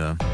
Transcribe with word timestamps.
une. 0.00 0.29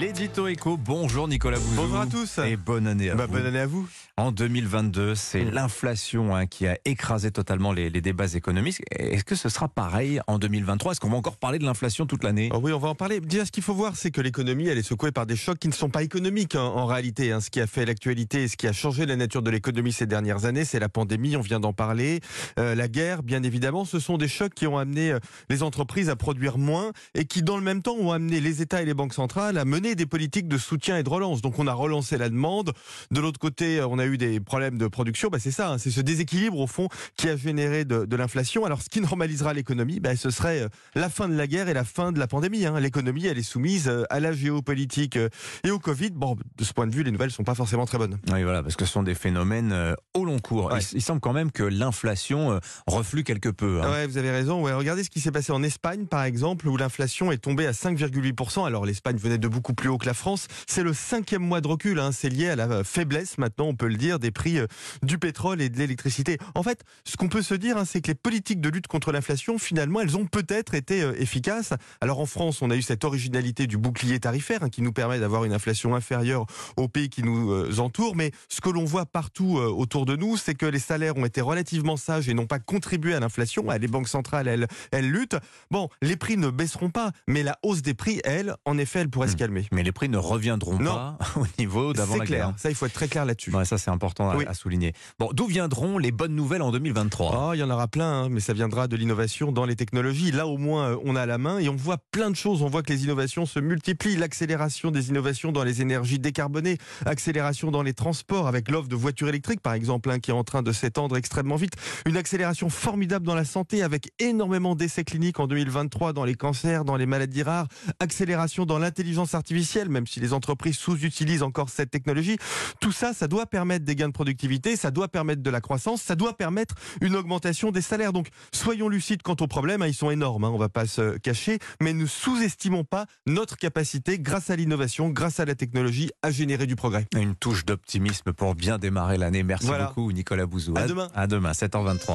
L'édito 0.00 0.46
éco, 0.48 0.76
bonjour 0.76 1.26
Nicolas 1.26 1.58
Bouzou. 1.58 1.74
Bonjour 1.76 2.00
à 2.00 2.06
tous. 2.06 2.38
Et 2.44 2.56
bonne 2.56 2.86
année 2.86 3.08
à 3.08 3.14
Bah, 3.14 3.24
vous. 3.26 3.32
bonne 3.32 3.46
année 3.46 3.60
à 3.60 3.66
vous. 3.66 3.88
En 4.18 4.30
2022, 4.32 5.14
c'est 5.14 5.44
Mm. 5.44 5.50
l'inflation 5.52 6.34
hein, 6.34 6.46
qui 6.46 6.66
a 6.66 6.76
écrasé 6.84 7.30
totalement 7.30 7.72
les, 7.72 7.88
les 7.88 8.00
débats 8.00 8.26
économiques. 8.34 8.82
Est-ce 8.90 9.24
que 9.24 9.34
ce 9.34 9.48
sera 9.48 9.68
pareil 9.68 10.20
en 10.26 10.38
2023 10.38 10.92
Est-ce 10.92 11.00
qu'on 11.00 11.08
va 11.10 11.16
encore 11.16 11.36
parler 11.36 11.58
de 11.58 11.64
l'inflation 11.64 12.04
toute 12.06 12.24
l'année? 12.24 12.50
Oh 12.52 12.58
oui, 12.62 12.72
on 12.72 12.78
va 12.78 12.88
en 12.88 12.94
parler. 12.94 13.20
Déjà, 13.20 13.44
ce 13.46 13.52
qu'il 13.52 13.62
faut 13.62 13.74
voir, 13.74 13.94
c'est 13.96 14.10
que 14.10 14.20
l'économie, 14.20 14.66
elle 14.68 14.78
est 14.78 14.82
secouée 14.82 15.12
par 15.12 15.24
des 15.26 15.36
chocs 15.36 15.58
qui 15.58 15.68
ne 15.68 15.72
sont 15.72 15.88
pas 15.90 16.02
économiques 16.02 16.54
hein, 16.56 16.62
en 16.62 16.86
réalité. 16.86 17.32
hein. 17.32 17.40
Ce 17.40 17.48
qui 17.50 17.60
a 17.60 17.66
fait 17.66 17.84
l'actualité 17.86 18.42
et 18.44 18.48
ce 18.48 18.56
qui 18.56 18.66
a 18.66 18.72
changé 18.72 19.06
la 19.06 19.16
nature 19.16 19.42
de 19.42 19.50
l'économie 19.50 19.92
ces 19.92 20.06
dernières 20.06 20.44
années, 20.46 20.64
c'est 20.64 20.80
la 20.80 20.88
pandémie, 20.90 21.36
on 21.36 21.40
vient 21.42 21.60
d'en 21.60 21.72
parler. 21.74 22.20
Euh, 22.58 22.74
la 22.74 22.88
guerre, 22.88 23.22
bien 23.22 23.42
évidemment, 23.42 23.84
ce 23.86 23.98
sont 23.98 24.18
des 24.18 24.28
chocs 24.28 24.52
qui 24.54 24.66
ont 24.66 24.76
amené 24.78 25.12
euh, 25.12 25.18
les 25.48 25.62
entreprises 25.62 26.08
à 26.10 26.16
produire 26.16 26.58
moins 26.58 26.92
et 27.14 27.24
qui, 27.24 27.42
dans 27.42 27.56
le 27.56 27.62
même 27.62 27.80
temps, 27.82 27.96
ont 27.98 28.12
amené 28.12 28.40
les 28.40 28.60
États 28.62 28.82
et 28.82 28.84
les 28.86 28.94
banques 28.94 29.14
centrales 29.14 29.56
à 29.58 29.64
mener 29.64 29.85
des 29.94 30.06
politiques 30.06 30.48
de 30.48 30.58
soutien 30.58 30.98
et 30.98 31.02
de 31.02 31.08
relance. 31.08 31.40
Donc, 31.42 31.58
on 31.58 31.66
a 31.66 31.72
relancé 31.72 32.18
la 32.18 32.28
demande. 32.28 32.72
De 33.10 33.20
l'autre 33.20 33.38
côté, 33.38 33.78
euh, 33.78 33.86
on 33.86 33.98
a 33.98 34.06
eu 34.06 34.18
des 34.18 34.40
problèmes 34.40 34.78
de 34.78 34.86
production. 34.88 35.28
Bah, 35.28 35.38
c'est 35.38 35.50
ça, 35.50 35.70
hein, 35.72 35.78
c'est 35.78 35.90
ce 35.90 36.00
déséquilibre, 36.00 36.58
au 36.58 36.66
fond, 36.66 36.88
qui 37.16 37.28
a 37.28 37.36
généré 37.36 37.84
de, 37.84 38.04
de 38.04 38.16
l'inflation. 38.16 38.64
Alors, 38.64 38.82
ce 38.82 38.88
qui 38.88 39.00
normalisera 39.02 39.52
l'économie, 39.54 40.00
bah, 40.00 40.16
ce 40.16 40.30
serait 40.30 40.62
euh, 40.62 40.68
la 40.94 41.08
fin 41.08 41.28
de 41.28 41.34
la 41.36 41.46
guerre 41.46 41.68
et 41.68 41.74
la 41.74 41.84
fin 41.84 42.12
de 42.12 42.18
la 42.18 42.26
pandémie. 42.26 42.66
hein. 42.66 42.80
L'économie, 42.80 43.26
elle 43.26 43.38
est 43.38 43.42
soumise 43.42 43.88
euh, 43.88 44.04
à 44.10 44.20
la 44.20 44.32
géopolitique 44.32 45.18
et 45.64 45.70
au 45.70 45.78
Covid. 45.78 46.10
Bon, 46.10 46.36
de 46.56 46.64
ce 46.64 46.72
point 46.72 46.86
de 46.86 46.94
vue, 46.94 47.02
les 47.02 47.10
nouvelles 47.12 47.30
sont 47.30 47.44
pas 47.44 47.54
forcément 47.54 47.84
très 47.86 47.98
bonnes. 47.98 48.18
Oui, 48.32 48.42
voilà, 48.42 48.62
parce 48.62 48.76
que 48.76 48.84
ce 48.84 48.92
sont 48.92 49.02
des 49.02 49.14
phénomènes 49.14 49.94
au 50.14 50.24
long 50.24 50.38
cours. 50.38 50.72
Ouais. 50.72 50.80
Il, 50.92 50.98
il 50.98 51.02
semble 51.02 51.20
quand 51.20 51.32
même 51.32 51.52
que 51.52 51.62
l'inflation 51.62 52.58
reflue 52.86 53.22
quelque 53.24 53.48
peu. 53.48 53.80
hein. 53.82 53.90
Ouais, 53.90 54.06
vous 54.06 54.16
avez 54.18 54.30
raison. 54.30 54.62
Ouais, 54.62 54.72
regardez 54.72 55.04
ce 55.04 55.10
qui 55.10 55.20
s'est 55.20 55.30
passé 55.32 55.52
en 55.52 55.62
Espagne, 55.62 56.06
par 56.06 56.24
exemple, 56.24 56.66
où 56.68 56.76
l'inflation 56.76 57.32
est 57.32 57.38
tombée 57.38 57.66
à 57.66 57.72
5,8%. 57.72 58.66
Alors 58.66 58.86
l'Espagne 58.86 59.16
venait 59.16 59.38
de 59.38 59.48
beaucoup 59.48 59.74
plus 59.76 59.88
haut 59.88 59.98
que 59.98 60.06
la 60.06 60.14
France. 60.14 60.48
C'est 60.66 60.82
le 60.82 60.92
cinquième 60.92 61.42
mois 61.42 61.60
de 61.60 61.68
recul. 61.68 62.00
Hein. 62.00 62.10
C'est 62.12 62.28
lié 62.28 62.48
à 62.48 62.56
la 62.56 62.82
faiblesse, 62.82 63.38
maintenant, 63.38 63.66
on 63.66 63.76
peut 63.76 63.86
le 63.86 63.96
dire, 63.96 64.18
des 64.18 64.32
prix 64.32 64.58
euh, 64.58 64.66
du 65.02 65.18
pétrole 65.18 65.62
et 65.62 65.68
de 65.68 65.78
l'électricité. 65.78 66.38
En 66.56 66.64
fait, 66.64 66.82
ce 67.04 67.16
qu'on 67.16 67.28
peut 67.28 67.42
se 67.42 67.54
dire, 67.54 67.76
hein, 67.76 67.84
c'est 67.84 68.00
que 68.00 68.08
les 68.08 68.14
politiques 68.14 68.60
de 68.60 68.68
lutte 68.68 68.88
contre 68.88 69.12
l'inflation, 69.12 69.58
finalement, 69.58 70.00
elles 70.00 70.16
ont 70.16 70.26
peut-être 70.26 70.74
été 70.74 71.02
euh, 71.02 71.12
efficaces. 71.20 71.72
Alors 72.00 72.18
en 72.18 72.26
France, 72.26 72.62
on 72.62 72.70
a 72.70 72.76
eu 72.76 72.82
cette 72.82 73.04
originalité 73.04 73.66
du 73.66 73.76
bouclier 73.76 74.18
tarifaire 74.18 74.62
hein, 74.62 74.70
qui 74.70 74.82
nous 74.82 74.92
permet 74.92 75.20
d'avoir 75.20 75.44
une 75.44 75.52
inflation 75.52 75.94
inférieure 75.94 76.46
aux 76.76 76.88
pays 76.88 77.08
qui 77.08 77.22
nous 77.22 77.52
euh, 77.52 77.78
entourent. 77.78 78.16
Mais 78.16 78.32
ce 78.48 78.60
que 78.60 78.70
l'on 78.70 78.84
voit 78.84 79.06
partout 79.06 79.58
euh, 79.58 79.68
autour 79.68 80.06
de 80.06 80.16
nous, 80.16 80.36
c'est 80.36 80.54
que 80.54 80.66
les 80.66 80.78
salaires 80.78 81.16
ont 81.16 81.26
été 81.26 81.40
relativement 81.40 81.96
sages 81.96 82.28
et 82.28 82.34
n'ont 82.34 82.46
pas 82.46 82.58
contribué 82.58 83.14
à 83.14 83.20
l'inflation. 83.20 83.66
Ah, 83.68 83.78
Les 83.78 83.88
banques 83.88 84.08
centrales, 84.08 84.48
elles, 84.48 84.66
elles 84.90 85.10
luttent. 85.10 85.36
Bon, 85.70 85.88
les 86.02 86.16
prix 86.16 86.36
ne 86.36 86.50
baisseront 86.50 86.90
pas, 86.90 87.12
mais 87.28 87.42
la 87.42 87.58
hausse 87.62 87.82
des 87.82 87.94
prix, 87.94 88.20
elle, 88.24 88.56
en 88.64 88.78
effet, 88.78 89.00
elle 89.00 89.10
pourrait 89.10 89.28
se 89.28 89.36
Hmm. 89.36 89.58
Mais 89.72 89.82
les 89.82 89.92
prix 89.92 90.08
ne 90.08 90.18
reviendront 90.18 90.78
Non. 90.78 90.94
pas 90.94 91.18
au 91.36 91.46
niveau 91.58 91.92
d'avant 91.92 92.16
la 92.16 92.24
clair. 92.24 92.46
guerre. 92.48 92.54
Ça, 92.58 92.70
il 92.70 92.74
faut 92.74 92.86
être 92.86 92.92
très 92.92 93.08
clair 93.08 93.24
là-dessus. 93.24 93.54
Ouais, 93.54 93.64
ça, 93.64 93.78
c'est 93.78 93.90
important 93.90 94.30
à, 94.30 94.36
Oui. 94.36 94.44
à 94.46 94.54
souligner. 94.54 94.92
Bon, 95.18 95.30
d'où 95.32 95.46
viendront 95.46 95.98
les 95.98 96.12
bonnes 96.12 96.34
nouvelles 96.34 96.62
en 96.62 96.70
2023 96.72 97.48
Oh, 97.48 97.54
il 97.54 97.58
y 97.58 97.62
en 97.62 97.70
aura 97.70 97.88
plein, 97.88 98.24
hein, 98.24 98.28
mais 98.30 98.40
ça 98.40 98.52
viendra 98.52 98.88
de 98.88 98.96
l'innovation 98.96 99.52
dans 99.52 99.64
les 99.64 99.76
technologies. 99.76 100.30
Là, 100.32 100.46
au 100.46 100.58
moins, 100.58 100.90
euh, 100.90 100.96
on 101.04 101.16
a 101.16 101.26
la 101.26 101.38
main 101.38 101.58
et 101.58 101.68
on 101.68 101.76
voit 101.76 101.98
plein 102.12 102.30
de 102.30 102.36
choses. 102.36 102.62
On 102.62 102.68
voit 102.68 102.82
que 102.82 102.92
les 102.92 103.04
innovations 103.04 103.46
se 103.46 103.58
multiplient. 103.60 104.16
L'accélération 104.16 104.90
des 104.90 105.08
innovations 105.08 105.52
dans 105.52 105.64
les 105.64 105.82
énergies 105.82 106.18
décarbonées, 106.18 106.78
accélération 107.04 107.70
dans 107.70 107.82
les 107.82 107.94
transports 107.94 108.46
avec 108.46 108.70
l'offre 108.70 108.88
de 108.88 108.96
voitures 108.96 109.28
électriques, 109.28 109.60
par 109.60 109.72
exemple, 109.74 110.10
hein, 110.10 110.18
qui 110.18 110.30
est 110.30 110.34
en 110.34 110.44
train 110.44 110.62
de 110.62 110.72
s'étendre 110.72 111.16
extrêmement 111.16 111.56
vite. 111.56 111.72
Une 112.06 112.16
accélération 112.16 112.68
formidable 112.68 113.26
dans 113.26 113.34
la 113.34 113.44
santé 113.44 113.82
avec 113.82 114.10
énormément 114.18 114.74
d'essais 114.74 115.04
cliniques 115.04 115.40
en 115.40 115.46
2023 115.46 116.12
dans 116.12 116.24
les 116.24 116.34
cancers, 116.34 116.84
dans 116.84 116.96
les 116.96 117.06
maladies 117.06 117.42
rares. 117.42 117.66
Accélération 118.00 118.66
dans 118.66 118.78
l'intelligence 118.78 119.34
artificielle, 119.34 119.55
même 119.88 120.06
si 120.06 120.20
les 120.20 120.32
entreprises 120.32 120.76
sous-utilisent 120.76 121.42
encore 121.42 121.68
cette 121.70 121.90
technologie. 121.90 122.36
Tout 122.80 122.92
ça, 122.92 123.12
ça 123.12 123.28
doit 123.28 123.46
permettre 123.46 123.84
des 123.84 123.94
gains 123.94 124.08
de 124.08 124.12
productivité, 124.12 124.76
ça 124.76 124.90
doit 124.90 125.08
permettre 125.08 125.42
de 125.42 125.50
la 125.50 125.60
croissance, 125.60 126.02
ça 126.02 126.14
doit 126.14 126.36
permettre 126.36 126.74
une 127.00 127.16
augmentation 127.16 127.70
des 127.70 127.80
salaires. 127.82 128.12
Donc, 128.12 128.28
soyons 128.52 128.88
lucides 128.88 129.22
quant 129.22 129.36
aux 129.40 129.46
problèmes, 129.46 129.82
hein, 129.82 129.86
ils 129.86 129.94
sont 129.94 130.10
énormes, 130.10 130.44
hein, 130.44 130.50
on 130.52 130.58
va 130.58 130.68
pas 130.68 130.86
se 130.86 131.16
cacher, 131.18 131.58
mais 131.80 131.92
ne 131.92 132.06
sous-estimons 132.06 132.84
pas 132.84 133.06
notre 133.26 133.56
capacité, 133.56 134.18
grâce 134.18 134.50
à 134.50 134.56
l'innovation, 134.56 135.08
grâce 135.08 135.40
à 135.40 135.44
la 135.44 135.54
technologie, 135.54 136.10
à 136.22 136.30
générer 136.30 136.66
du 136.66 136.76
progrès. 136.76 137.06
Une 137.16 137.34
touche 137.34 137.64
d'optimisme 137.64 138.32
pour 138.32 138.54
bien 138.54 138.78
démarrer 138.78 139.18
l'année. 139.18 139.42
Merci 139.42 139.66
Voilà. 139.66 139.86
beaucoup, 139.86 140.12
Nicolas 140.12 140.46
Bouzou. 140.46 140.74
À 140.76 140.86
demain. 140.86 141.08
À 141.14 141.26
demain, 141.26 141.52
7h23. 141.52 141.98